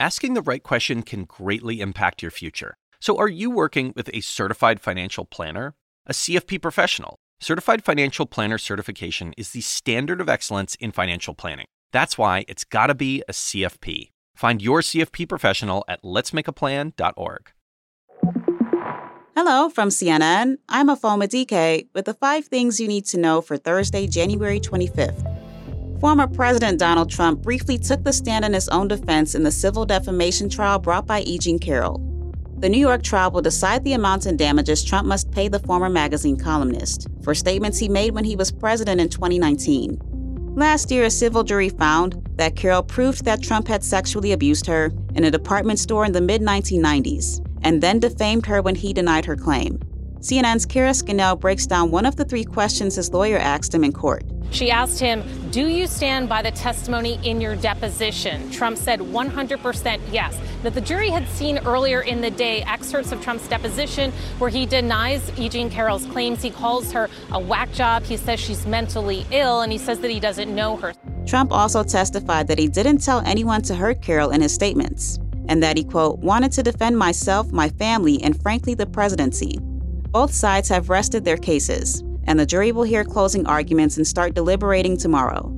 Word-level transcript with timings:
Asking 0.00 0.34
the 0.34 0.42
right 0.42 0.62
question 0.62 1.02
can 1.02 1.24
greatly 1.24 1.80
impact 1.80 2.22
your 2.22 2.30
future. 2.30 2.76
So, 3.00 3.18
are 3.18 3.28
you 3.28 3.50
working 3.50 3.92
with 3.96 4.08
a 4.14 4.20
certified 4.20 4.80
financial 4.80 5.24
planner? 5.24 5.74
A 6.06 6.12
CFP 6.12 6.62
professional? 6.62 7.16
Certified 7.40 7.84
Financial 7.84 8.24
Planner 8.24 8.58
certification 8.58 9.32
is 9.36 9.50
the 9.50 9.60
standard 9.60 10.20
of 10.20 10.28
excellence 10.28 10.76
in 10.76 10.92
financial 10.92 11.34
planning. 11.34 11.66
That's 11.92 12.16
why 12.16 12.44
it's 12.46 12.62
got 12.62 12.88
to 12.88 12.94
be 12.94 13.24
a 13.28 13.32
CFP. 13.32 14.10
Find 14.36 14.62
your 14.62 14.82
CFP 14.82 15.28
professional 15.28 15.84
at 15.88 16.02
letsmakeaplan.org. 16.02 17.52
Hello 19.34 19.68
from 19.68 19.88
CNN. 19.88 20.58
I'm 20.68 20.88
Afoma 20.88 21.28
DK 21.28 21.88
with 21.92 22.04
the 22.04 22.14
five 22.14 22.46
things 22.46 22.78
you 22.78 22.86
need 22.86 23.06
to 23.06 23.18
know 23.18 23.40
for 23.40 23.56
Thursday, 23.56 24.06
January 24.06 24.60
25th. 24.60 25.27
Former 26.00 26.28
President 26.28 26.78
Donald 26.78 27.10
Trump 27.10 27.42
briefly 27.42 27.76
took 27.76 28.04
the 28.04 28.12
stand 28.12 28.44
in 28.44 28.52
his 28.52 28.68
own 28.68 28.86
defense 28.86 29.34
in 29.34 29.42
the 29.42 29.50
civil 29.50 29.84
defamation 29.84 30.48
trial 30.48 30.78
brought 30.78 31.06
by 31.06 31.22
E. 31.22 31.38
Jean 31.38 31.58
Carroll. 31.58 32.00
The 32.58 32.68
New 32.68 32.78
York 32.78 33.02
trial 33.02 33.32
will 33.32 33.42
decide 33.42 33.82
the 33.82 33.94
amounts 33.94 34.24
and 34.24 34.38
damages 34.38 34.84
Trump 34.84 35.08
must 35.08 35.32
pay 35.32 35.48
the 35.48 35.58
former 35.58 35.88
magazine 35.88 36.36
columnist 36.36 37.08
for 37.22 37.34
statements 37.34 37.78
he 37.78 37.88
made 37.88 38.14
when 38.14 38.24
he 38.24 38.36
was 38.36 38.52
president 38.52 39.00
in 39.00 39.08
2019. 39.08 40.54
Last 40.54 40.92
year, 40.92 41.04
a 41.04 41.10
civil 41.10 41.42
jury 41.42 41.68
found 41.68 42.24
that 42.36 42.54
Carroll 42.54 42.84
proved 42.84 43.24
that 43.24 43.42
Trump 43.42 43.66
had 43.66 43.82
sexually 43.82 44.30
abused 44.30 44.66
her 44.66 44.92
in 45.16 45.24
a 45.24 45.32
department 45.32 45.80
store 45.80 46.04
in 46.04 46.12
the 46.12 46.20
mid 46.20 46.42
1990s 46.42 47.44
and 47.62 47.82
then 47.82 47.98
defamed 47.98 48.46
her 48.46 48.62
when 48.62 48.76
he 48.76 48.92
denied 48.92 49.24
her 49.24 49.36
claim. 49.36 49.78
CNN's 50.20 50.66
Kara 50.66 50.94
Scannell 50.94 51.36
breaks 51.36 51.66
down 51.66 51.90
one 51.90 52.06
of 52.06 52.14
the 52.14 52.24
three 52.24 52.44
questions 52.44 52.94
his 52.94 53.12
lawyer 53.12 53.38
asked 53.38 53.74
him 53.74 53.82
in 53.82 53.92
court. 53.92 54.24
She 54.50 54.70
asked 54.70 54.98
him, 54.98 55.22
Do 55.50 55.66
you 55.66 55.86
stand 55.86 56.28
by 56.28 56.42
the 56.42 56.50
testimony 56.50 57.20
in 57.22 57.40
your 57.40 57.54
deposition? 57.56 58.50
Trump 58.50 58.78
said 58.78 59.00
100% 59.00 60.00
yes. 60.10 60.38
That 60.62 60.74
the 60.74 60.80
jury 60.80 61.10
had 61.10 61.28
seen 61.28 61.58
earlier 61.58 62.00
in 62.00 62.20
the 62.20 62.30
day 62.30 62.62
excerpts 62.62 63.12
of 63.12 63.22
Trump's 63.22 63.46
deposition 63.46 64.10
where 64.38 64.50
he 64.50 64.66
denies 64.66 65.30
E. 65.38 65.48
Jean 65.48 65.70
Carroll's 65.70 66.06
claims. 66.06 66.42
He 66.42 66.50
calls 66.50 66.92
her 66.92 67.08
a 67.30 67.38
whack 67.38 67.72
job. 67.72 68.02
He 68.02 68.16
says 68.16 68.40
she's 68.40 68.66
mentally 68.66 69.26
ill, 69.30 69.60
and 69.60 69.70
he 69.70 69.78
says 69.78 70.00
that 70.00 70.10
he 70.10 70.18
doesn't 70.18 70.52
know 70.52 70.76
her. 70.76 70.94
Trump 71.26 71.52
also 71.52 71.82
testified 71.84 72.48
that 72.48 72.58
he 72.58 72.68
didn't 72.68 72.98
tell 72.98 73.20
anyone 73.20 73.62
to 73.62 73.74
hurt 73.74 74.02
Carroll 74.02 74.30
in 74.30 74.40
his 74.40 74.52
statements, 74.52 75.18
and 75.48 75.62
that 75.62 75.76
he, 75.76 75.84
quote, 75.84 76.18
wanted 76.18 76.50
to 76.52 76.62
defend 76.62 76.98
myself, 76.98 77.52
my 77.52 77.68
family, 77.68 78.20
and 78.22 78.40
frankly, 78.42 78.74
the 78.74 78.86
presidency. 78.86 79.58
Both 80.10 80.32
sides 80.32 80.68
have 80.70 80.88
rested 80.88 81.24
their 81.24 81.36
cases, 81.36 82.02
and 82.28 82.38
the 82.38 82.46
jury 82.46 82.70
will 82.70 82.84
hear 82.84 83.04
closing 83.04 83.46
arguments 83.46 83.96
and 83.96 84.06
start 84.06 84.34
deliberating 84.34 84.98
tomorrow. 84.98 85.50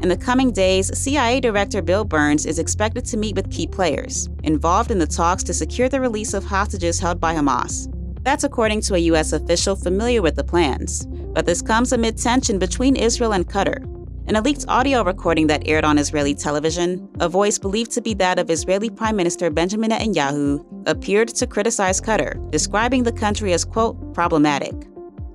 In 0.00 0.08
the 0.08 0.16
coming 0.16 0.52
days, 0.52 0.96
CIA 0.98 1.38
Director 1.38 1.82
Bill 1.82 2.04
Burns 2.04 2.46
is 2.46 2.58
expected 2.58 3.04
to 3.06 3.18
meet 3.18 3.36
with 3.36 3.50
key 3.50 3.66
players 3.66 4.28
involved 4.42 4.90
in 4.90 4.98
the 4.98 5.06
talks 5.06 5.42
to 5.44 5.52
secure 5.52 5.88
the 5.88 6.00
release 6.00 6.32
of 6.32 6.44
hostages 6.44 6.98
held 6.98 7.20
by 7.20 7.34
Hamas. 7.34 7.92
That's 8.24 8.44
according 8.44 8.80
to 8.82 8.94
a 8.94 8.98
U.S. 9.10 9.32
official 9.32 9.76
familiar 9.76 10.22
with 10.22 10.36
the 10.36 10.44
plans. 10.44 11.06
But 11.34 11.44
this 11.44 11.60
comes 11.60 11.92
amid 11.92 12.16
tension 12.16 12.58
between 12.58 12.96
Israel 12.96 13.32
and 13.32 13.46
Qatar. 13.46 13.84
In 14.28 14.36
a 14.36 14.40
leaked 14.40 14.64
audio 14.68 15.02
recording 15.02 15.46
that 15.48 15.66
aired 15.66 15.84
on 15.84 15.98
Israeli 15.98 16.34
television, 16.34 17.08
a 17.20 17.28
voice 17.28 17.58
believed 17.58 17.90
to 17.92 18.00
be 18.00 18.14
that 18.14 18.38
of 18.38 18.50
Israeli 18.50 18.90
Prime 18.90 19.16
Minister 19.16 19.50
Benjamin 19.50 19.90
Netanyahu 19.90 20.64
appeared 20.86 21.28
to 21.28 21.46
criticize 21.46 22.00
Qatar, 22.00 22.50
describing 22.50 23.02
the 23.02 23.12
country 23.12 23.52
as, 23.52 23.64
quote, 23.64 24.14
problematic. 24.14 24.74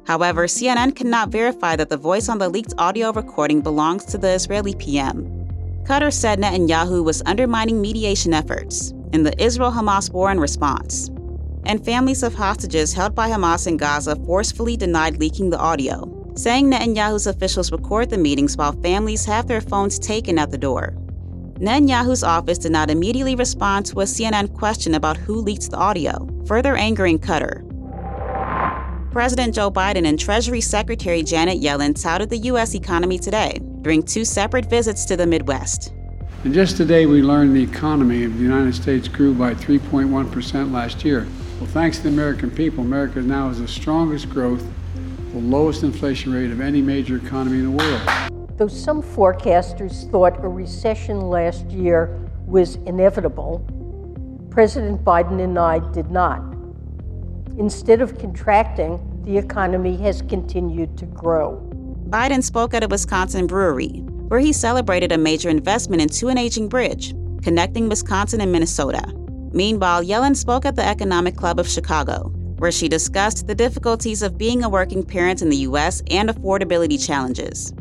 However, 0.05 0.47
CNN 0.47 0.95
cannot 0.95 1.29
verify 1.29 1.75
that 1.75 1.89
the 1.89 1.97
voice 1.97 2.27
on 2.27 2.37
the 2.37 2.49
leaked 2.49 2.73
audio 2.77 3.11
recording 3.11 3.61
belongs 3.61 4.05
to 4.05 4.17
the 4.17 4.31
Israeli 4.31 4.75
PM. 4.75 5.43
Qatar 5.83 6.11
said 6.11 6.39
Netanyahu 6.39 7.03
was 7.03 7.21
undermining 7.25 7.81
mediation 7.81 8.33
efforts 8.33 8.93
in 9.13 9.23
the 9.23 9.41
Israel 9.41 9.71
Hamas 9.71 10.11
war 10.11 10.31
in 10.31 10.39
response. 10.39 11.09
And 11.65 11.83
families 11.83 12.23
of 12.23 12.33
hostages 12.33 12.93
held 12.93 13.15
by 13.15 13.29
Hamas 13.29 13.67
in 13.67 13.77
Gaza 13.77 14.17
forcefully 14.25 14.75
denied 14.75 15.17
leaking 15.17 15.49
the 15.49 15.59
audio, 15.59 16.09
saying 16.35 16.69
Netanyahu's 16.69 17.27
officials 17.27 17.71
record 17.71 18.09
the 18.09 18.17
meetings 18.17 18.57
while 18.57 18.73
families 18.81 19.23
have 19.25 19.47
their 19.47 19.61
phones 19.61 19.99
taken 19.99 20.37
at 20.37 20.51
the 20.51 20.57
door. 20.57 20.93
Netanyahu's 21.59 22.23
office 22.23 22.57
did 22.57 22.73
not 22.73 22.89
immediately 22.89 23.35
respond 23.35 23.85
to 23.85 24.01
a 24.01 24.05
CNN 24.05 24.53
question 24.53 24.95
about 24.95 25.15
who 25.15 25.35
leaked 25.35 25.71
the 25.71 25.77
audio, 25.77 26.27
further 26.45 26.75
angering 26.75 27.19
Qatar. 27.19 27.72
President 29.13 29.53
Joe 29.53 29.69
Biden 29.69 30.07
and 30.07 30.17
Treasury 30.17 30.59
Secretary 30.59 31.21
Janet 31.21 31.61
Yellen 31.61 31.93
touted 31.93 32.31
the 32.31 32.37
U.S. 32.49 32.73
economy 32.73 33.19
today 33.19 33.59
during 33.83 34.01
two 34.01 34.25
separate 34.25 34.65
visits 34.65 35.05
to 35.05 35.15
the 35.15 35.27
Midwest. 35.27 35.93
And 36.43 36.51
just 36.51 36.77
today, 36.77 37.05
we 37.05 37.21
learned 37.21 37.55
the 37.55 37.61
economy 37.61 38.23
of 38.23 38.35
the 38.35 38.41
United 38.41 38.73
States 38.73 39.07
grew 39.07 39.35
by 39.35 39.53
3.1% 39.53 40.71
last 40.71 41.05
year. 41.05 41.27
Well, 41.59 41.69
thanks 41.69 41.97
to 41.97 42.03
the 42.05 42.09
American 42.09 42.49
people, 42.49 42.83
America 42.83 43.21
now 43.21 43.49
has 43.49 43.59
the 43.59 43.67
strongest 43.67 44.31
growth, 44.31 44.65
the 45.31 45.37
lowest 45.37 45.83
inflation 45.83 46.33
rate 46.33 46.49
of 46.49 46.59
any 46.59 46.81
major 46.81 47.17
economy 47.17 47.59
in 47.59 47.65
the 47.65 47.83
world. 47.83 48.49
Though 48.57 48.67
some 48.67 49.03
forecasters 49.03 50.09
thought 50.09 50.43
a 50.43 50.47
recession 50.47 51.21
last 51.21 51.69
year 51.69 52.19
was 52.47 52.77
inevitable, 52.87 53.59
President 54.49 55.05
Biden 55.05 55.39
and 55.39 55.59
I 55.59 55.77
did 55.91 56.09
not. 56.09 56.52
Instead 57.57 58.01
of 58.01 58.17
contracting, 58.17 58.99
the 59.23 59.37
economy 59.37 59.95
has 59.97 60.23
continued 60.23 60.97
to 60.97 61.05
grow. 61.05 61.61
Biden 62.09 62.43
spoke 62.43 62.73
at 62.73 62.83
a 62.83 62.87
Wisconsin 62.87 63.45
brewery, 63.45 64.01
where 64.27 64.39
he 64.39 64.51
celebrated 64.51 65.11
a 65.11 65.17
major 65.17 65.49
investment 65.49 66.01
into 66.01 66.29
an 66.29 66.37
aging 66.37 66.67
bridge, 66.67 67.13
connecting 67.43 67.89
Wisconsin 67.89 68.41
and 68.41 68.51
Minnesota. 68.51 69.03
Meanwhile, 69.51 70.03
Yellen 70.03 70.35
spoke 70.35 70.65
at 70.65 70.75
the 70.75 70.85
Economic 70.85 71.35
Club 71.35 71.59
of 71.59 71.67
Chicago, 71.67 72.31
where 72.57 72.71
she 72.71 72.89
discussed 72.89 73.45
the 73.45 73.53
difficulties 73.53 74.23
of 74.23 74.37
being 74.37 74.63
a 74.63 74.69
working 74.69 75.03
parent 75.03 75.43
in 75.43 75.49
the 75.49 75.57
U.S. 75.57 76.01
and 76.09 76.29
affordability 76.29 77.03
challenges. 77.03 77.71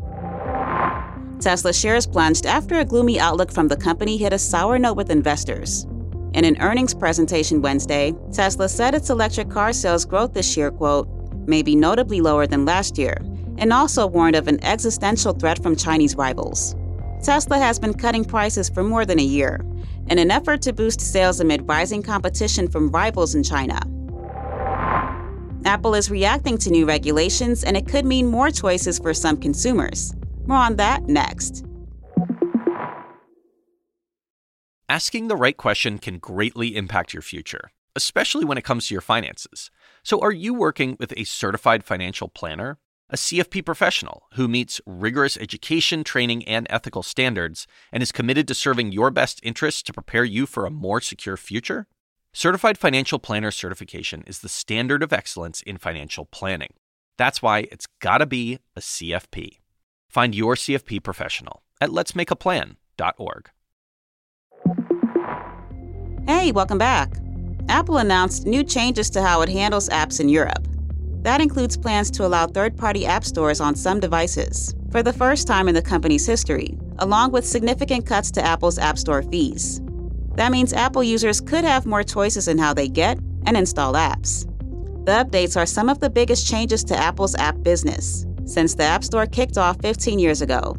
Tesla 1.39 1.73
shares 1.73 2.05
plunged 2.05 2.45
after 2.45 2.79
a 2.79 2.85
gloomy 2.85 3.19
outlook 3.19 3.51
from 3.51 3.67
the 3.67 3.75
company 3.75 4.17
hit 4.17 4.33
a 4.33 4.39
sour 4.39 4.77
note 4.77 4.95
with 4.95 5.09
investors. 5.09 5.87
In 6.33 6.45
an 6.45 6.59
earnings 6.61 6.95
presentation 6.95 7.61
Wednesday, 7.61 8.11
Tesla 8.31 8.67
said 8.67 8.95
its 8.95 9.11
electric 9.11 9.51
car 9.51 9.71
sales 9.71 10.03
growth 10.03 10.33
this 10.33 10.57
year, 10.57 10.71
quote, 10.71 11.07
may 11.47 11.61
be 11.61 11.75
notably 11.75 12.21
lower 12.21 12.47
than 12.47 12.65
last 12.65 12.97
year, 12.97 13.17
and 13.59 13.71
also 13.71 14.07
warned 14.07 14.35
of 14.35 14.47
an 14.47 14.63
existential 14.63 15.33
threat 15.33 15.61
from 15.61 15.75
Chinese 15.75 16.15
rivals. 16.15 16.75
Tesla 17.21 17.59
has 17.59 17.77
been 17.77 17.93
cutting 17.93 18.25
prices 18.25 18.67
for 18.67 18.83
more 18.83 19.05
than 19.05 19.19
a 19.19 19.23
year 19.23 19.63
in 20.09 20.17
an 20.17 20.31
effort 20.31 20.61
to 20.63 20.73
boost 20.73 20.99
sales 20.99 21.39
amid 21.39 21.67
rising 21.69 22.01
competition 22.01 22.67
from 22.67 22.89
rivals 22.89 23.35
in 23.35 23.43
China. 23.43 23.79
Apple 25.65 25.93
is 25.93 26.09
reacting 26.09 26.57
to 26.57 26.71
new 26.71 26.85
regulations, 26.85 27.63
and 27.63 27.77
it 27.77 27.87
could 27.87 28.05
mean 28.05 28.25
more 28.25 28.49
choices 28.49 28.97
for 28.97 29.13
some 29.13 29.37
consumers. 29.37 30.15
More 30.45 30.57
on 30.57 30.75
that 30.77 31.03
next. 31.03 31.63
Asking 34.89 35.27
the 35.27 35.37
right 35.37 35.55
question 35.55 35.97
can 35.97 36.19
greatly 36.19 36.75
impact 36.75 37.13
your 37.13 37.21
future, 37.21 37.71
especially 37.95 38.43
when 38.43 38.57
it 38.57 38.65
comes 38.65 38.87
to 38.87 38.93
your 38.93 39.01
finances. 39.01 39.71
So, 40.03 40.19
are 40.19 40.31
you 40.31 40.53
working 40.53 40.97
with 40.99 41.13
a 41.15 41.23
certified 41.23 41.85
financial 41.85 42.27
planner? 42.27 42.79
A 43.09 43.15
CFP 43.15 43.63
professional 43.63 44.23
who 44.33 44.47
meets 44.47 44.81
rigorous 44.85 45.37
education, 45.37 46.03
training, 46.03 46.45
and 46.45 46.67
ethical 46.69 47.01
standards 47.01 47.65
and 47.93 48.03
is 48.03 48.11
committed 48.11 48.47
to 48.49 48.53
serving 48.53 48.91
your 48.91 49.09
best 49.09 49.39
interests 49.41 49.83
to 49.83 49.93
prepare 49.93 50.25
you 50.25 50.45
for 50.45 50.65
a 50.65 50.71
more 50.71 50.99
secure 50.99 51.37
future? 51.37 51.87
Certified 52.33 52.77
Financial 52.77 53.19
Planner 53.19 53.51
certification 53.51 54.23
is 54.27 54.39
the 54.39 54.49
standard 54.49 55.01
of 55.01 55.13
excellence 55.13 55.61
in 55.61 55.77
financial 55.77 56.25
planning. 56.25 56.73
That's 57.17 57.41
why 57.41 57.67
it's 57.71 57.87
got 58.01 58.17
to 58.17 58.25
be 58.25 58.59
a 58.75 58.81
CFP. 58.81 59.59
Find 60.09 60.35
your 60.35 60.55
CFP 60.55 61.03
professional 61.03 61.63
at 61.79 61.89
letsmakeaplan.org. 61.89 63.49
Hey, 66.25 66.53
welcome 66.53 66.77
back. 66.77 67.11
Apple 67.67 67.97
announced 67.97 68.45
new 68.45 68.63
changes 68.63 69.09
to 69.09 69.21
how 69.21 69.41
it 69.41 69.49
handles 69.49 69.89
apps 69.89 70.21
in 70.21 70.29
Europe. 70.29 70.65
That 71.21 71.41
includes 71.41 71.75
plans 71.75 72.09
to 72.11 72.25
allow 72.25 72.47
third 72.47 72.77
party 72.77 73.05
app 73.05 73.25
stores 73.25 73.59
on 73.59 73.75
some 73.75 73.99
devices, 73.99 74.73
for 74.89 75.03
the 75.03 75.11
first 75.11 75.47
time 75.47 75.67
in 75.67 75.75
the 75.75 75.81
company's 75.81 76.25
history, 76.25 76.77
along 76.99 77.33
with 77.33 77.45
significant 77.45 78.05
cuts 78.05 78.31
to 78.31 78.41
Apple's 78.41 78.79
App 78.79 78.97
Store 78.97 79.21
fees. 79.21 79.81
That 80.35 80.53
means 80.53 80.71
Apple 80.71 81.03
users 81.03 81.41
could 81.41 81.65
have 81.65 81.85
more 81.85 82.03
choices 82.03 82.47
in 82.47 82.57
how 82.57 82.73
they 82.73 82.87
get 82.87 83.19
and 83.45 83.57
install 83.57 83.93
apps. 83.93 84.45
The 85.05 85.11
updates 85.11 85.57
are 85.57 85.65
some 85.65 85.89
of 85.89 85.99
the 85.99 86.09
biggest 86.09 86.47
changes 86.47 86.85
to 86.85 86.95
Apple's 86.95 87.35
app 87.35 87.61
business 87.63 88.25
since 88.45 88.75
the 88.75 88.83
App 88.83 89.03
Store 89.03 89.25
kicked 89.25 89.57
off 89.57 89.81
15 89.81 90.19
years 90.19 90.41
ago. 90.41 90.77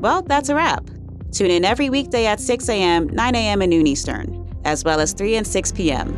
Well, 0.00 0.22
that's 0.22 0.48
a 0.48 0.56
wrap. 0.56 0.90
Tune 1.36 1.50
in 1.50 1.66
every 1.66 1.90
weekday 1.90 2.24
at 2.24 2.40
6 2.40 2.66
a.m., 2.70 3.08
9 3.08 3.34
a.m., 3.34 3.60
and 3.60 3.68
noon 3.68 3.86
Eastern, 3.86 4.58
as 4.64 4.84
well 4.84 5.00
as 5.00 5.12
3 5.12 5.36
and 5.36 5.46
6 5.46 5.72
p.m. 5.72 6.16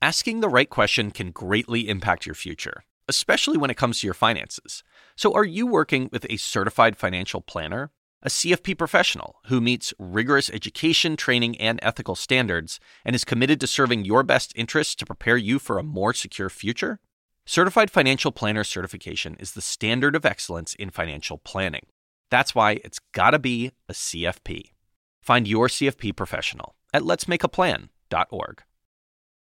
Asking 0.00 0.38
the 0.38 0.48
right 0.48 0.70
question 0.70 1.10
can 1.10 1.32
greatly 1.32 1.88
impact 1.88 2.24
your 2.24 2.36
future, 2.36 2.84
especially 3.08 3.58
when 3.58 3.68
it 3.68 3.76
comes 3.76 3.98
to 3.98 4.06
your 4.06 4.14
finances. 4.14 4.84
So, 5.16 5.34
are 5.34 5.44
you 5.44 5.66
working 5.66 6.08
with 6.12 6.24
a 6.30 6.36
certified 6.36 6.96
financial 6.96 7.40
planner? 7.40 7.90
A 8.22 8.28
CFP 8.28 8.78
professional 8.78 9.40
who 9.46 9.60
meets 9.60 9.92
rigorous 9.98 10.50
education, 10.50 11.16
training, 11.16 11.58
and 11.58 11.80
ethical 11.82 12.14
standards 12.14 12.78
and 13.04 13.16
is 13.16 13.24
committed 13.24 13.58
to 13.60 13.66
serving 13.66 14.04
your 14.04 14.22
best 14.22 14.52
interests 14.54 14.94
to 14.94 15.06
prepare 15.06 15.36
you 15.36 15.58
for 15.58 15.78
a 15.78 15.84
more 15.84 16.14
secure 16.14 16.48
future? 16.48 17.00
Certified 17.50 17.90
Financial 17.90 18.30
Planner 18.30 18.62
certification 18.62 19.34
is 19.40 19.52
the 19.52 19.62
standard 19.62 20.14
of 20.14 20.26
excellence 20.26 20.74
in 20.74 20.90
financial 20.90 21.38
planning. 21.38 21.86
That's 22.30 22.54
why 22.54 22.72
it's 22.84 22.98
got 23.14 23.30
to 23.30 23.38
be 23.38 23.72
a 23.88 23.94
CFP. 23.94 24.72
Find 25.22 25.48
your 25.48 25.68
CFP 25.68 26.14
professional 26.14 26.74
at 26.92 27.04
letsmakeaplan.org. 27.04 28.62